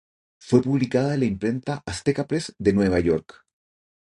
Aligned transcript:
Fue 0.39 0.63
publicada 0.63 1.13
en 1.13 1.19
la 1.19 1.25
Imprenta 1.27 1.83
Azteca 1.85 2.25
press 2.25 2.55
de 2.57 2.73
Nueva 2.73 2.99
York. 2.99 3.45